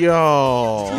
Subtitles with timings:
[0.00, 0.90] 哟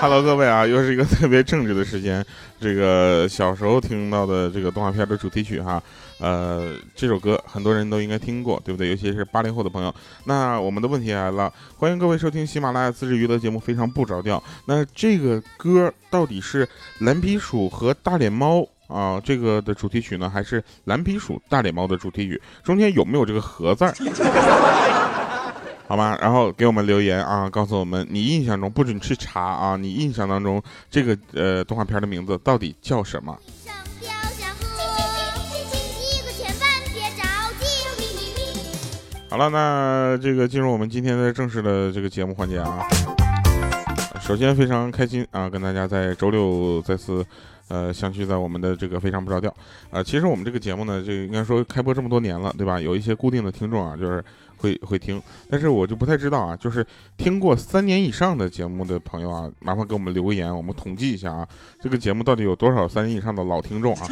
[0.00, 2.24] ，Hello， 各位啊，又是一个特别正直的时间。
[2.60, 5.82] 这个小时候听到的这个动画片的主题曲哈，
[6.20, 8.90] 呃，这首歌很多人都应该听过，对不对？
[8.90, 9.92] 尤其是八零后的朋友。
[10.24, 14.38] 那我们的问题来了，欢迎各位收听喜马拉雅自制娱乐节目《非常不着调》。
[14.66, 16.68] 那这个歌到底是
[17.00, 22.40] 蓝皮鼠和大脸猫啊这个的主题曲呢，还是蓝皮鼠大脸猫的主题曲？
[22.62, 23.92] 中间有没有这个“和”字儿？
[25.92, 26.16] 好吗？
[26.22, 33.38] 然后给我们留言啊，告诉我们你印象中不准去查啊，你印象当中这个呃动画片的名字到底叫什么？
[39.28, 42.88] 好了，那这个进入我们今天的正式的这个节目环节啊。
[44.18, 47.22] 首先非常开心啊，跟大家在周六再次
[47.72, 49.50] 呃相聚在我们的这个非常不着调
[49.90, 50.02] 啊。
[50.02, 52.78] 其实我们这个节目呢，这应该说开播这么多年了，对吧？
[52.78, 54.22] 有一些固定的听众啊，就是。
[54.58, 55.20] 会会听，
[55.50, 61.48] 但是我就不太知道啊，就是听过三年以上的节目的朋友啊，麻烦给我们留言，我们统计一下啊，
[61.80, 64.06] 这个节目到底有多少三年以上的老听众啊？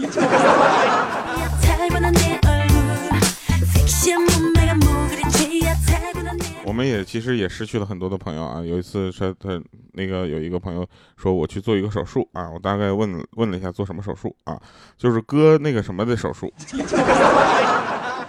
[6.70, 8.62] 我们也其实也失去了很多的朋友啊。
[8.62, 9.60] 有一次说他
[9.92, 14.56] 那个有一个朋友说我去做一个手术啊，我大概问问了一下做什么手术啊，
[14.96, 16.48] 就是割那个什么的手术。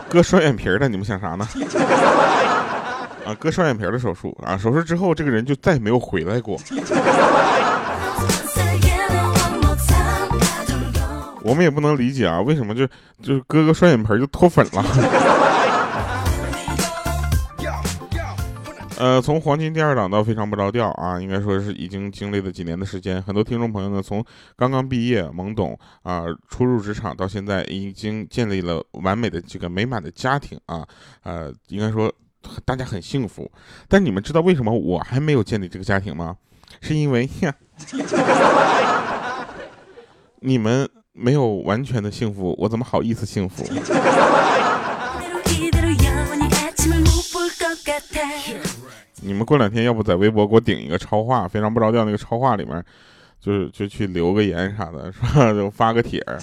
[0.09, 1.47] 割双眼皮的，你们想啥呢？
[3.27, 6.57] 啊，割双眼皮的手术啊，手术之后这个人就再也没有回来过。
[11.43, 12.87] 我们也不能理解啊，为什么就
[13.21, 15.50] 就割个双眼皮就脱粉了？
[19.01, 23.19] 呃，从黄金第二档到非常不着调啊，应该说是已经经历了几年的时间。
[23.19, 24.23] 很多听众朋友呢，从
[24.55, 30.87] 刚刚毕业懵懂啊，初入职场到现在，已经建立了完美的这个美满的家庭啊，
[31.23, 32.13] 呃，应该说
[32.63, 33.51] 大家很幸福。
[33.87, 36.37] 但你们知道为什么我还没有建立这个家庭吗？
[36.79, 37.51] 是因为 呀，
[40.41, 43.65] 你们没有完全的幸福，我怎么好意思幸福？
[49.21, 52.83] 你们过两天要不在微博给我顶一个超话，非常不着调那个超话里面，
[53.39, 55.53] 就是就去留个言啥的， 是吧？
[55.53, 56.39] 就发个帖儿。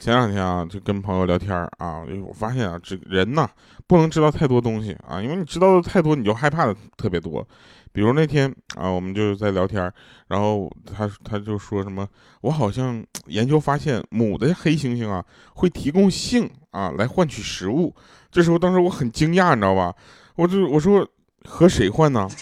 [0.00, 3.46] 前两天啊，就跟朋友聊天啊，我发现啊，这人呐
[3.86, 7.46] 不能知道太多东西啊，因为你知道的太多，你就害怕的特别多。
[7.92, 9.92] 比如那天啊，我们就在聊天，
[10.28, 12.06] 然后他他就说什么，
[12.42, 15.24] 我好像研究发现母的黑猩猩啊
[15.54, 17.94] 会提供性啊来换取食物。
[18.30, 19.92] 这时候当时我很惊讶，你知道吧？
[20.36, 21.06] 我就我说
[21.44, 22.28] 和谁换呢？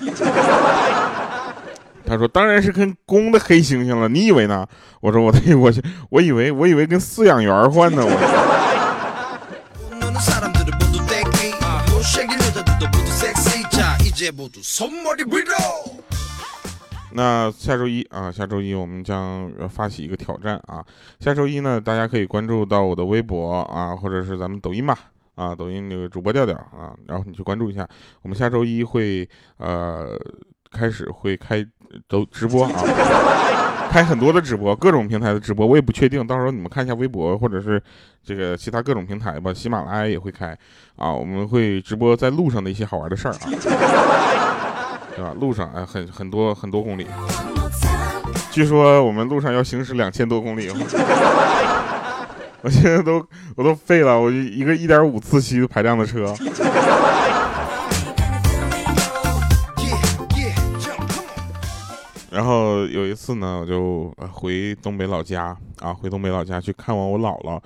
[2.07, 4.09] 他说当然是跟公的黑猩猩了。
[4.09, 4.67] 你以为呢？
[5.01, 5.73] 我说我 我，
[6.11, 8.03] 我以为我以为跟饲养员换呢。
[8.03, 8.68] 我。
[17.13, 20.85] 那下周一啊，下周一我们将发起一个挑战啊。
[21.21, 24.99] 下周一呢，大家可以关注到我的微博啊，或者是咱们抖音吧
[25.37, 27.89] 啊，抖音那个主播调调啊，然后你去关注一下。
[28.23, 30.19] 我们下周一会呃
[30.73, 31.65] 开始会开
[32.09, 33.78] 都直播啊。
[33.91, 36.27] 开很多的直播，各种平台的直播，我也不确定。
[36.27, 37.83] 到时候你们看一下微博或者是
[38.25, 39.53] 这个其他各种平台吧。
[39.53, 40.57] 喜马拉雅也会开
[40.97, 43.39] 啊，我们会直播在路上的一些好玩的事儿啊，
[45.17, 45.35] 对吧？
[45.41, 47.07] 路上啊，很很多很多公里，
[48.53, 50.71] 据说我们路上要行驶两千多公里。
[52.61, 56.35] 我现在都我都废了，我一个一点五自吸排量的车。
[62.39, 67.61] 然后有一次呢，我就回东北老家啊，回东北老家去看望我姥姥，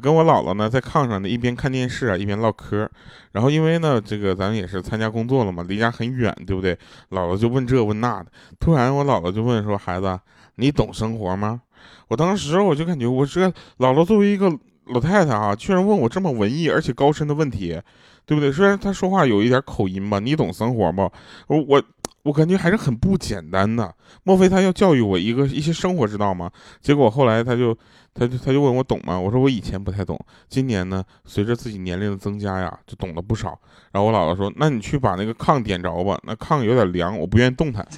[0.00, 2.88] 跟我姥姥呢在炕上呢一边看电视啊一边唠嗑。
[3.32, 6.74] 然后因为呢这个咱们也是参加工作了嘛，离家很远，对不对？
[7.10, 8.32] 姥姥就问这问那的。
[8.58, 10.18] 突然我姥姥就问说：“孩子，
[10.54, 11.60] 你懂生活吗？”
[12.08, 13.46] 我当时我就感觉我这
[13.76, 14.50] 姥姥作为一个
[14.86, 17.78] 老太太啊，居然问我这么文艺而且高深的问题，
[18.24, 18.50] 对不对？
[18.50, 21.02] 虽然她说话有一点口音吧，你懂生活不？
[21.48, 21.82] 我我。
[22.24, 23.94] 我感觉还是很不简单的，
[24.24, 26.50] 莫非他要教育我一个一些生活之道吗？
[26.80, 27.76] 结果后来他就，
[28.14, 29.20] 他就他就问我懂吗？
[29.20, 30.18] 我说我以前不太懂，
[30.48, 33.58] 今年呢，随着自己年龄的增加呀，就懂了不少。
[33.92, 37.86] 然后我姥姥说，那你去把那个炕点着吧，那炕有点凉，我不愿意动弹。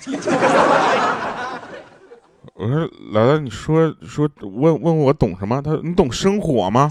[2.55, 2.81] 我说
[3.13, 5.63] 姥姥，你说说问问我懂什么？
[5.63, 6.91] 他说你懂生火吗？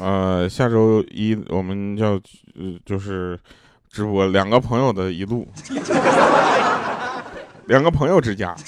[0.00, 2.18] 呃，下周一我们要
[2.84, 3.38] 就是
[3.90, 5.46] 直播两个朋友的一路，
[7.66, 8.56] 两个朋友之家。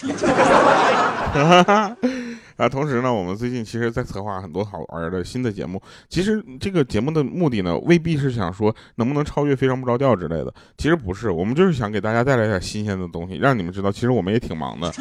[2.59, 5.81] 啊，同时呢，我们最近其实在策划很多好玩的新的节目。
[6.09, 10.53] 其实这个节目的目的呢，未必是想说能不能超越《非常不着调》之类的。
[10.77, 14.93] 其实不是，我们就是想给大家带来点新鲜的东西，让你们知道，其实我们也挺忙的，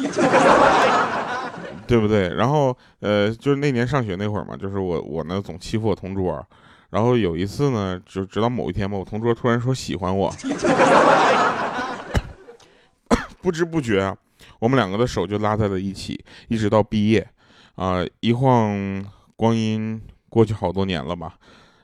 [1.92, 2.34] 对不对？
[2.34, 6.42] 然后，呃，就是那年上学那会儿嘛，就是我我呢总欺负我同桌，
[6.88, 10.34] 然后有一次呢，就直到某一天嘛，我同桌突然说喜欢我，
[13.42, 14.16] 不知不觉，
[14.58, 17.28] 我们两个的手就拉在了一起，一直到毕业。
[17.74, 19.04] 啊，一晃
[19.36, 20.00] 光阴
[20.30, 21.34] 过去好多年了吧？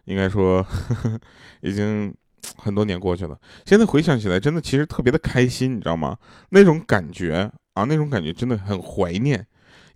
[0.07, 1.21] 应该说，呵 呵
[1.61, 2.15] 已经
[2.57, 3.39] 很多年过去了。
[3.67, 6.17] 现在回想起来，真的其实特别的开心，你知道吗？
[6.49, 9.47] 那种感觉啊，那种感觉真的很怀念。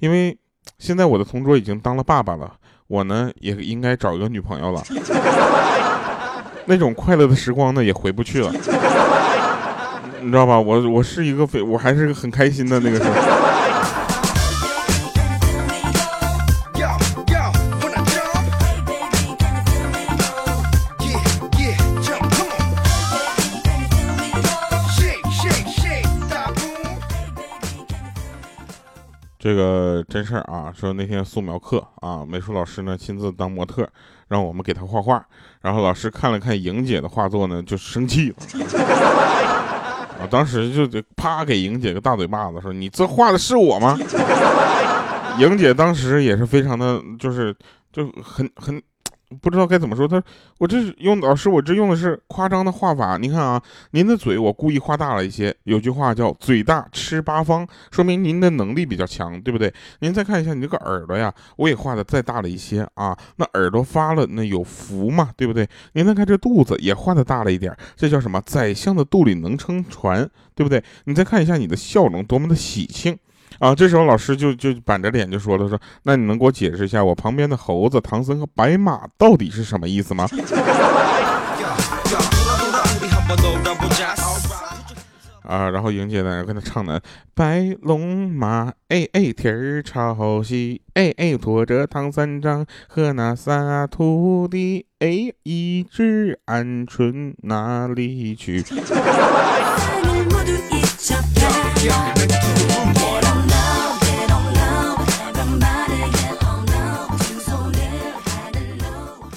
[0.02, 0.36] 因为
[0.80, 2.52] 现在我的同桌已经当了爸爸了，
[2.88, 4.82] 我呢也应该找一个女朋友了。
[6.66, 8.52] 那种快乐的时光呢，也回不去了。
[10.20, 10.58] 你知道吧？
[10.58, 13.10] 我我是一个非，我还是很开心的那个时候。
[29.38, 29.81] 这个
[30.12, 33.88] 真事儿啊，说那天素描课啊，美术老师呢亲自当模特，
[34.28, 35.24] 让我们给他画画。
[35.62, 38.36] 然后老师看了看莹姐的画作呢，就生气了，
[40.20, 43.98] 啊，当时就得啪给莹姐个大嘴巴子，说你这画的是我吗？
[45.40, 47.56] 莹姐当时也是非常的，就是
[47.90, 48.78] 就很很。
[49.40, 50.22] 不知道该怎么说，他
[50.58, 53.16] 我这是用老师，我这用的是夸张的画法。
[53.16, 53.62] 你看啊，
[53.92, 55.54] 您的嘴我故意画大了一些。
[55.64, 59.72] 有句话叫“嘴大吃八方”，说明您的能力比较强，对不对？
[60.00, 63.16] 您再看一下你这个耳朵呀，我也画的再大了一些啊。
[63.36, 65.68] 那耳朵发了，那有福嘛，对不对？
[65.92, 68.40] 您再看这肚子也画的大了一点，这叫什么？
[68.44, 70.82] 宰相的肚里能撑船，对不对？
[71.04, 73.18] 你再看一下你的笑容多么的喜庆。
[73.58, 80.26] 啊，这时候老师就就板着脸就说了，说那你能给我解释一下我旁边的猴子、唐僧和白马到底是什么意思吗？
[85.42, 86.98] 啊，然后莹姐在那跟他唱呢，
[87.34, 98.64] 白龙马，哎哎，天儿朝西，哎哎，驮着唐三藏和那仨徒弟，哎，一只鹌鹑哪里去？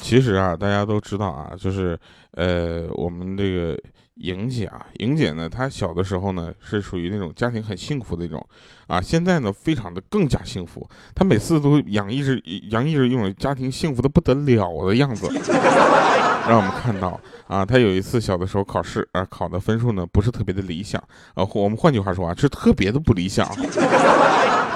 [0.05, 1.99] 其实啊，大家都知道啊，就是，
[2.33, 3.75] 呃，我们这个
[4.17, 8.39] 莹姐啊，莹姐呢，她小的时候呢，是属于那种家庭很幸福的一种，
[8.85, 15.27] 啊，现在呢，非常的更加幸福，她每次都洋溢着洋溢着一种家庭幸福的不得了的样子。
[16.47, 21.03] 让我们看到啊，她有一次小的时候考试啊，考的分数呢不是特别的理想
[21.33, 23.43] 啊，我们换句话说啊，是特别的不理想。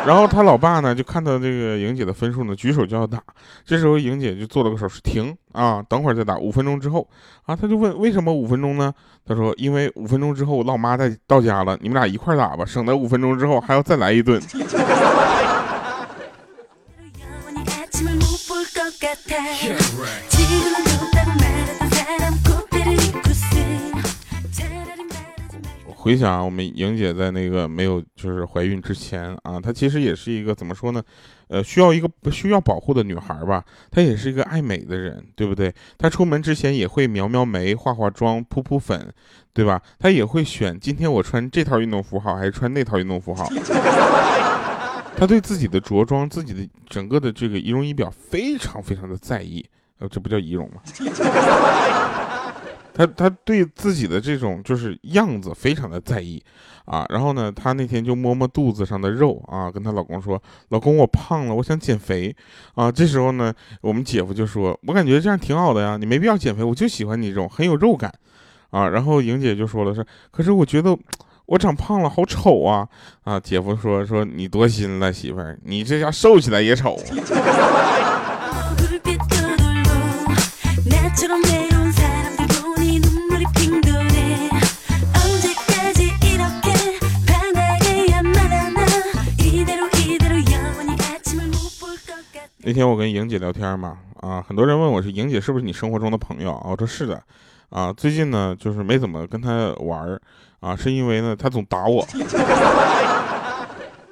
[0.07, 3.21] 然后他老爸呢就看到这个莹姐的分数呢，举手就要打，
[3.65, 7.07] 这时候莹姐就做了个手势，停啊，等会儿再打，五分钟之后
[7.45, 8.93] 啊，他就问为什么五分钟呢？
[9.25, 14.41] 他说因为五分钟之后我老妈在到家了，你们俩一块打吧，省得五分钟之后还要再来一顿。
[26.09, 30.99] 回想我们莹姐在那个没有就是怀孕之前啊，她其实也是一个怎么说呢？
[31.49, 33.63] 呃，需要一个需要保护的女孩吧。
[33.91, 35.71] 她也是一个爱美的人，对不对？
[35.99, 39.07] 她出门之前也会描描眉、化化妆、扑扑粉，
[39.53, 39.79] 对吧？
[39.99, 43.47] 她也会选今天我穿这套运动服好还是穿那套运动服好。
[45.15, 49.63] 她对自己的着装、自己的整个的这个仪容仪表非常非常的在意。
[49.99, 50.81] 呃，这不叫仪容吗？
[52.93, 56.43] 她她对自己的这种就是样子非常的在意
[56.85, 62.35] 啊，然后呢，她那天就摸摸肚子上的肉啊，跟她老公说：“老公，我胖了，我想减肥
[62.75, 68.11] 啊。”这时候呢，我们姐夫就说：“我感觉这样挺好的呀，你没必要减肥，我就喜欢你这种很有肉感
[68.71, 70.97] 啊。”然后莹姐就说了：“是，可是我觉得
[71.45, 72.87] 我长胖了，好丑啊！”
[73.23, 76.97] 啊，姐夫说：“说你多心了，媳妇儿，你这下瘦起来也丑。”
[92.69, 96.67] 那天我跟莹姐聊天嘛，啊，很多人问我是莹姐是不是你生活中的朋友啊？
[96.69, 97.19] 我说是的，
[97.69, 100.15] 啊，最近呢就是没怎么跟她玩，
[100.59, 102.05] 啊，是因为呢她总打我。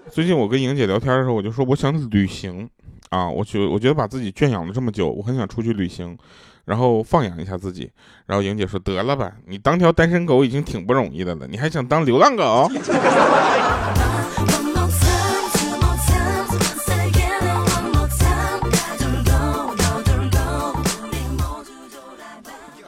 [0.10, 2.68] 最近我跟莹姐聊天的时候，我就说我想旅行，
[3.12, 6.18] 啊，我觉我觉得把自己圈养了这么久，我很想出去旅行，
[6.66, 7.92] 然后放养一下自己。
[8.26, 12.68] 然后莹姐说得了吧，你当条单身狗已经挺不容易的了，你还想当流浪狗？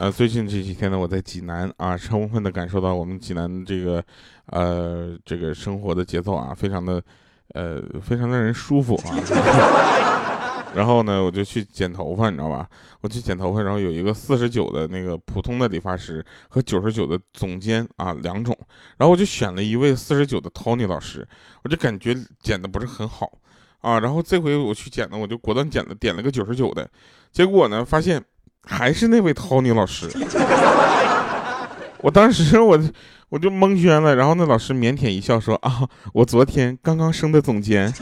[0.00, 4.02] 呃，最近这几天呢，我在济南啊，充分的感受到我们济南这个，
[4.46, 7.02] 呃，这个生活的节奏啊，非常的，
[7.52, 9.12] 呃，非常让人舒服啊。
[10.74, 12.66] 然后呢，我就去剪头发，你知道吧？
[13.02, 18.56] 我去剪头发，然后有一个四十九的那个普通的理发师和九十九的总监啊，两种。
[18.96, 21.28] 然后我就选了一位四十九的 Tony 老师，
[21.62, 23.30] 我就感觉剪的不是很好
[23.82, 24.00] 啊。
[24.00, 26.90] 然后这回我去剪呢，我就果断剪了，点了个九十九的，
[27.30, 28.24] 结果呢，发现。
[28.66, 30.08] 还是那位 Tony 老师，
[31.98, 32.78] 我当时我
[33.28, 37.92] 我就蒙圈了，然后那老师腼腆一笑说：“啊，我昨天刚刚升的总监。”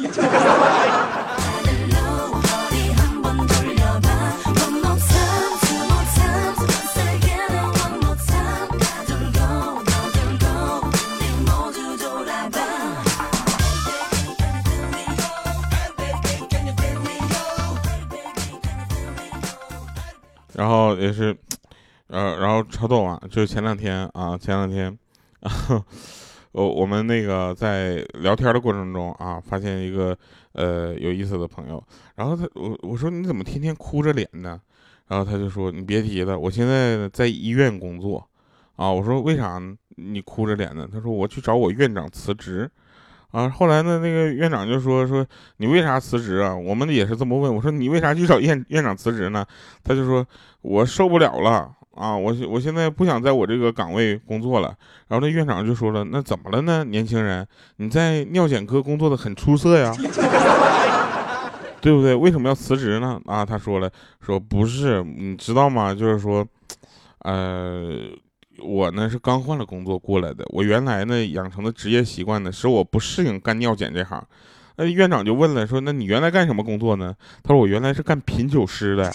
[20.59, 21.37] 然后也是，
[22.09, 23.17] 呃，然后超逗啊！
[23.31, 24.87] 就是前两天啊，前两天，
[25.39, 25.53] 啊，
[26.51, 30.19] 我我们那个在聊天的过程中啊，发现一个
[30.55, 31.81] 呃有意思的朋友。
[32.17, 34.61] 然后他我我说你怎么天天哭着脸呢？
[35.07, 38.29] 然后他就说你别提了，我现在在医院工作
[38.75, 38.91] 啊。
[38.91, 39.63] 我说为啥
[39.95, 40.89] 你哭着脸呢？
[40.93, 42.69] 他说我去找我院长辞职。
[43.31, 45.25] 啊，后来呢，那个院长就说说
[45.59, 46.57] 你为啥辞职啊？
[46.57, 47.55] 我们也是这么问。
[47.55, 49.45] 我说你为啥去找院院长辞职呢？
[49.85, 50.27] 他就说
[50.63, 54.75] 我受不了了啊，我我现在不想在我这个岗位工作了。
[55.09, 56.85] 然后那院长就说了，那怎么了呢？
[56.85, 59.93] 年轻人，你在尿检科工作的很出色呀，
[61.83, 62.15] 对不对？
[62.15, 63.21] 为什么要辞职呢？
[63.27, 65.93] 啊，他说了，说不是，你知道吗？
[65.93, 66.47] 就是说，
[67.19, 68.09] 呃。
[68.63, 74.23] 我呢是刚换了工作过来的，我原来呢养成的职业习惯呢使我不适应干尿检这行。
[74.77, 77.15] 那院长就问了，说那你原来干什么工作呢？
[77.43, 79.13] 他说我原来是干品酒师的。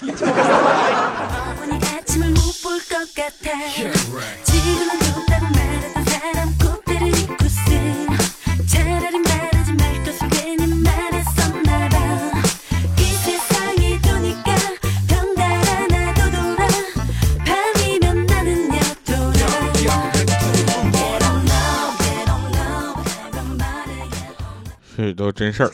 [25.04, 25.70] 这都真事儿。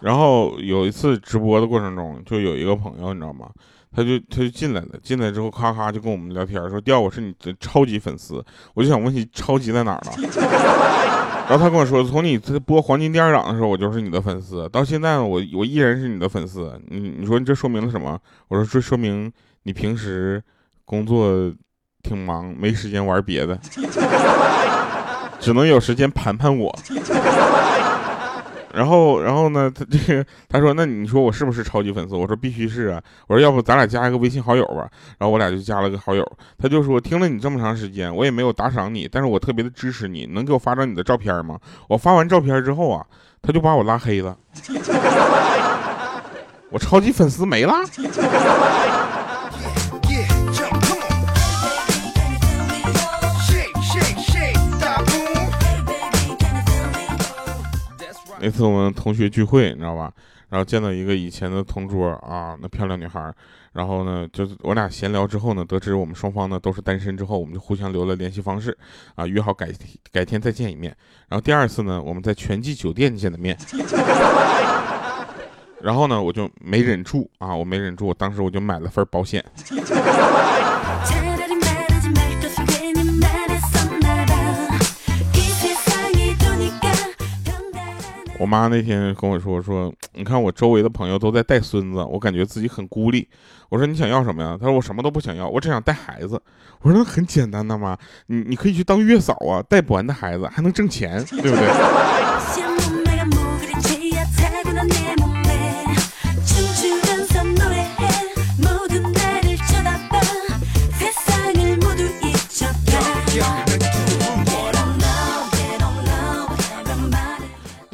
[0.00, 3.48] 然后有一次直播的过程中，就有一个朋友，你知道吗？
[3.90, 10.12] 他就他就进来了，进来之后咔咔就跟我们聊天，说：“调我是你的超级粉丝。”我就想问你，超级在哪儿了？
[11.48, 16.78] 然后他跟我说：“从你播《黄金第二档》的时候，我就是你的粉丝，到现在我我依然是你的粉丝。
[16.88, 18.16] 你你说你这说明了什么？
[18.48, 20.40] 我说这说明你平时
[20.84, 21.50] 工作
[22.02, 23.58] 挺忙，没时间玩别的。”
[25.38, 26.76] 只能有时间盘盘我，
[28.74, 29.70] 然后，然后呢？
[29.74, 36.24] 他 这个他说：“那你说我是不是超级粉丝？”我说：“必须是啊！”我说：“要不咱俩加一个微信好友吧？”然后我俩就加了个好友。
[36.58, 43.04] 他就说：“听了你这么长时间，我也没有打赏你，但是我特别的支持你，能给我发张你的照片吗？”我发完照片之后啊，
[43.42, 44.36] 他就把我拉黑了，
[46.70, 47.74] 我超级粉丝没了。
[58.48, 60.10] 那次我们同学聚会，你知道吧？
[60.48, 63.30] 然后见到一个以前的同桌啊，那漂亮女孩。
[63.74, 68.74] 然后呢，就是我俩闲聊之后呢，得知我们双方呢都是单身之后，我们就互相留了联系方式，
[69.16, 69.68] 啊，约好改
[70.10, 70.96] 改天再见一面。
[71.28, 73.54] 然后第二次呢，我们在全季酒店见的面。
[75.82, 79.44] 然后呢，我就没忍住啊，我没忍住，当时我就买了份保险。
[88.48, 93.28] 妈那天跟我说说，你看我周围的朋友都在带孙子，我感觉自己很孤立。
[93.68, 94.56] 我说你想要什么呀？
[94.58, 96.40] 她说我什么都不想要，我只想带孩子。
[96.80, 97.96] 我说那很简单的嘛，
[98.28, 102.67] 你你可以去当月嫂啊，带不完的孩子还能挣钱，对不对？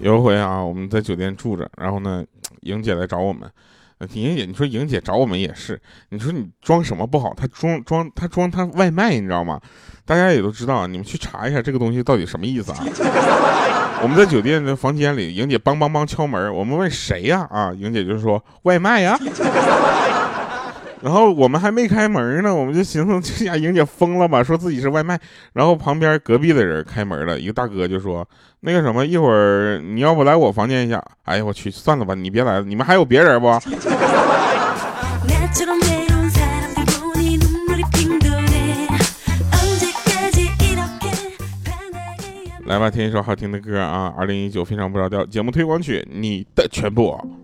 [0.04, 2.23] 有一回啊，我们在酒店住着，然后呢，
[2.61, 3.50] 莹姐来找我们，
[4.12, 5.80] 莹姐，你说莹姐找我们也是，
[6.11, 7.32] 你说你装什么不好？
[7.32, 9.58] 她装装她装她外卖，你知道吗？
[10.04, 12.84] 大家也都知道，你们去查一下这个东西到底什么意思啊？
[14.04, 17.49] 我们在酒店的房间里，莹姐梆梆梆敲门，我们问谁呀？
[17.50, 19.18] 啊，莹姐就是说外卖呀。
[21.04, 25.20] 然后我们还没开门呢，我们就寻思 这家莹姐疯了吧，说自己是外卖。
[25.52, 28.26] 然后旁边隔壁的人开门了，一个大哥就说
[28.61, 33.49] ：“那个什么，一会儿你要不来我房间一下？”哎呀，我去，算了吧，你别来了，你们还有别人不？
[42.64, 44.11] 来吧，听一首好听的歌啊！
[44.16, 47.43] 二零一九非常不着调节目推广曲，你的全部。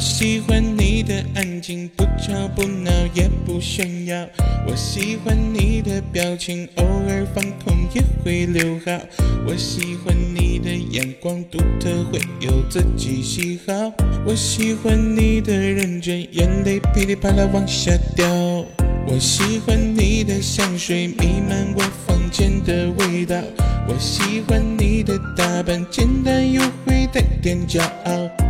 [0.00, 4.26] 我喜欢你的安静，不吵不闹也不炫耀。
[4.66, 8.98] 我喜欢你的表情，偶尔放空也会留好。
[9.46, 13.92] 我喜欢你的眼光独特，会有自己喜好。
[14.24, 18.26] 我喜欢你的认真，眼泪噼里啪啦往下掉。
[19.06, 23.36] 我喜欢你的香水弥漫我房间的味道。
[23.86, 28.49] 我喜欢你的打扮，简单又会带点骄傲。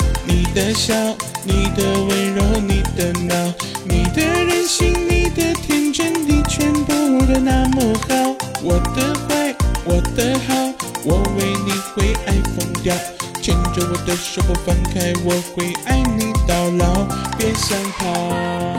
[0.53, 0.93] 的笑，
[1.43, 3.53] 你的温柔，你的闹，
[3.85, 6.93] 你的任性，你的天真，你全部
[7.25, 8.35] 都那么好。
[8.61, 10.53] 我的坏，我的好，
[11.05, 12.95] 我为你会爱疯掉。
[13.41, 17.05] 牵着我的手不放开，我会爱你到老，
[17.37, 18.70] 别想逃。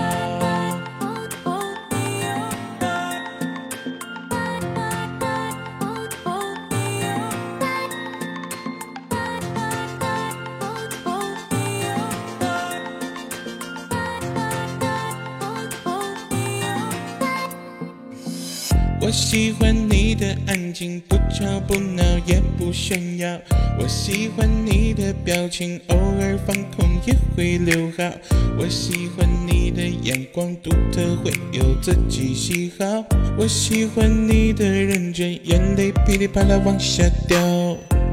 [19.04, 23.36] 我喜欢你的安静，不吵不闹也不炫耀。
[23.76, 28.14] 我喜欢你的表情，偶尔放空也会留好。
[28.56, 33.04] 我喜欢你的眼光独特，会有自己喜好。
[33.36, 37.40] 我喜欢你的认真，眼泪噼里啪啦往下掉。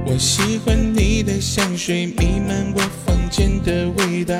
[0.08, 4.36] 我喜欢你的香水弥漫我房间的味道。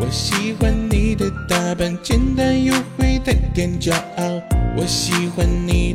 [0.00, 4.42] 我喜欢你的打扮，简单又会带点骄傲。
[4.74, 5.71] 我喜欢你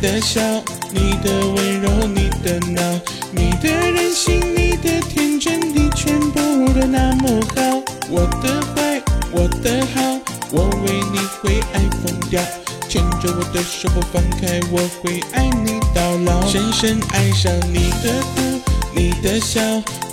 [0.00, 0.40] 的笑，
[0.92, 3.00] 你的温柔，你的闹，
[3.32, 6.40] 你的任性，你的天真，你全部
[6.72, 7.82] 都那么好。
[8.08, 10.20] 我的坏，我的好，
[10.52, 12.40] 我为你会爱疯掉。
[12.88, 16.46] 牵着我的手不放开，我会爱你到老。
[16.46, 18.60] 深深爱上你的哭，
[18.94, 19.60] 你的笑，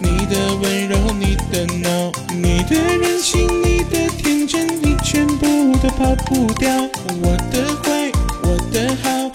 [0.02, 6.72] 你的温柔，你的闹，你的任性，你的天真，你全部都跑不掉。
[7.22, 9.35] 我的坏，我的好。